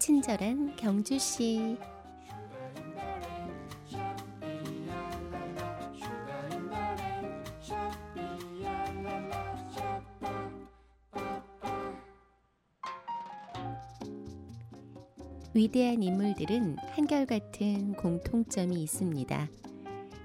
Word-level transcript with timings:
친절한 0.00 0.74
경주 0.76 1.18
씨. 1.18 1.76
위대한 15.52 16.02
인물들은 16.02 16.78
한결같은 16.92 17.92
공통점이 17.92 18.82
있습니다. 18.82 19.48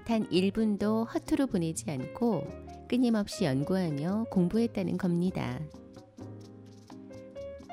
단 0.06 0.26
1분도 0.30 1.06
허투루 1.12 1.48
보내지 1.48 1.90
않고 1.90 2.46
끊임없이 2.88 3.44
연구하며 3.44 4.24
공부했다는 4.30 4.96
겁니다. 4.96 5.60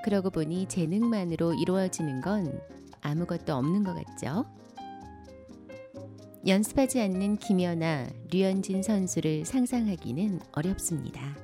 그러고 0.04 0.30
보니 0.30 0.68
재능만으로 0.68 1.54
이루어지는 1.54 2.20
건 2.20 2.62
아무것도 3.02 3.56
없는 3.56 3.84
것 3.84 3.96
같죠? 3.96 4.46
연습하지 6.46 7.00
않는 7.00 7.38
김연아, 7.38 8.10
류현진 8.30 8.84
선수를 8.84 9.46
상상하기는 9.46 10.42
어렵습니다. 10.52 11.38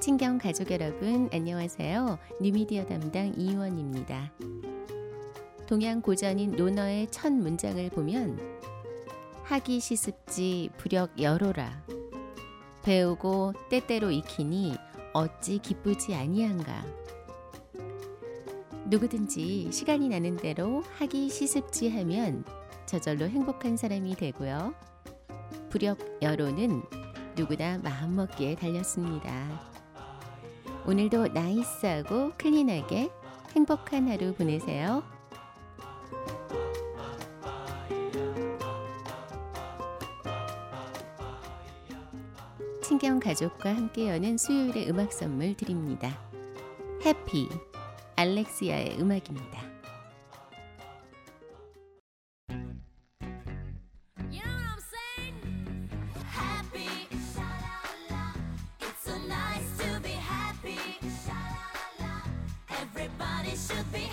친경 0.00 0.38
가족 0.38 0.72
여러분, 0.72 1.28
안녕하세요. 1.32 2.18
뉴미디어 2.40 2.86
담당 2.86 3.32
이유원입니다. 3.36 4.32
동양 5.68 6.00
고전인 6.00 6.52
논어의 6.52 7.06
첫 7.12 7.32
문장을 7.32 7.88
보면 7.90 8.38
하기 9.48 9.78
시습지 9.78 10.70
부력 10.76 11.22
여로라 11.22 11.84
배우고 12.82 13.52
때때로 13.70 14.10
익히니 14.10 14.76
어찌 15.12 15.58
기쁘지 15.58 16.16
아니한가 16.16 16.84
누구든지 18.86 19.70
시간이 19.70 20.08
나는 20.08 20.36
대로 20.36 20.82
하기 20.98 21.28
시습지 21.28 21.90
하면 21.90 22.44
저절로 22.86 23.28
행복한 23.28 23.76
사람이 23.76 24.16
되고요. 24.16 24.74
부력 25.70 25.98
여로는 26.22 26.82
누구나 27.36 27.78
마음먹기에 27.78 28.56
달렸습니다. 28.56 29.70
오늘도 30.86 31.28
나이스하고 31.28 32.32
클린하게 32.36 33.10
행복한 33.54 34.08
하루 34.08 34.34
보내세요. 34.34 35.15
친경 42.86 43.18
가족과 43.18 43.74
함께 43.74 44.08
여는 44.10 44.38
수요일의 44.38 44.88
음악 44.88 45.12
선물 45.12 45.56
드립니다. 45.56 46.16
해피 47.04 47.48
알렉시아의 48.14 49.00
음악입니다. 49.00 49.66
Should 63.56 63.90
be 63.90 64.05